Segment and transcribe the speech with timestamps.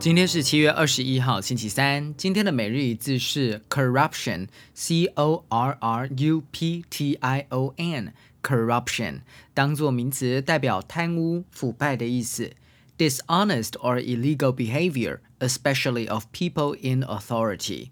[0.00, 2.14] 今天是七月二十一号，星期三。
[2.16, 9.20] 今天的每日一字是 corruption，c o r r u p t i o n，corruption
[9.52, 12.52] 当做名词代表贪污、腐败的意思。
[12.98, 17.90] dishonest or illegal behavior, especially of people in authority。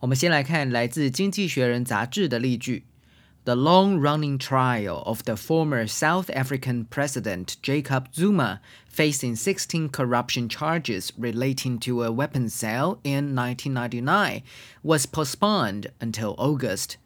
[0.00, 2.84] 我们先来看来自《经济学人》杂志的例句。
[3.46, 10.48] The long running trial of the former South African President Jacob Zuma, facing 16 corruption
[10.48, 14.42] charges relating to a weapons sale in 1999,
[14.84, 16.98] was postponed until August.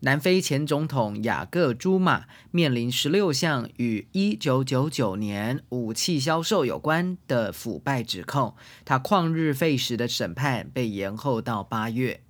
[0.00, 8.54] 南非前总统雅各·朱马面临十六项与一九九九年武器销售有关的腐败指控，
[8.84, 12.22] 他旷日费时的审判被延后到八月。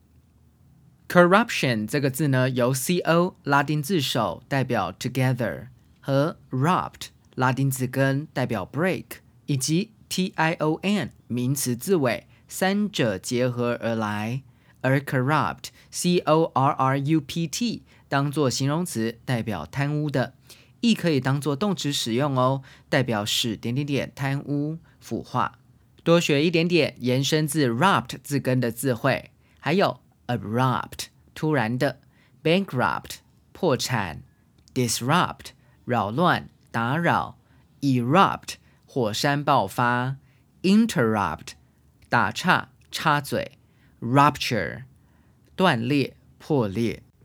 [1.10, 5.68] Corruption 这个字呢，由 C O 拉丁字首代表 together
[6.02, 9.06] 和 rupt 拉丁字根代表 break，
[9.46, 14.44] 以及 T I O N 名词字尾三者结合而来。
[14.82, 20.34] 而 corrupt C O R R U P T 当做形容词代表贪污的，
[20.82, 25.60] 亦可以当做动词使用哦，代表使点点点贪污腐化。
[26.04, 30.02] 多学一点点延伸自 rupt 字根的字汇，还有。
[30.28, 32.00] Abrupt 突然的
[32.44, 33.18] ，bankrupt
[33.52, 34.24] 破产
[34.74, 35.52] ，disrupt
[35.86, 37.38] 扰乱打扰
[37.82, 38.56] ，erupt
[38.86, 40.18] 火山爆发
[40.62, 41.54] ，interrupt
[42.10, 43.58] 打岔插嘴
[44.02, 44.84] ，rupture
[45.56, 47.07] 断裂破裂。